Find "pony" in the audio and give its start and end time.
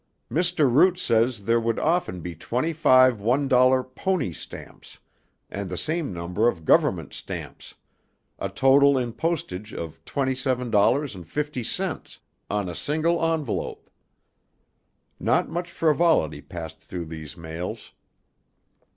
3.83-4.31